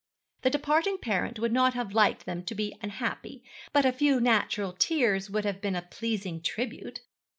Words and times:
The 0.41 0.49
departing 0.49 0.97
parent 0.97 1.37
would 1.37 1.51
not 1.51 1.75
have 1.75 1.93
liked 1.93 2.25
them 2.25 2.43
to 2.45 2.55
be 2.55 2.75
unhappy, 2.81 3.43
but 3.71 3.85
a 3.85 3.91
few 3.91 4.19
natural 4.19 4.73
tears 4.73 5.29
would 5.29 5.45
have 5.45 5.61
been 5.61 5.75
a 5.75 5.83
pleasing 5.83 6.41
tribute. 6.41 7.01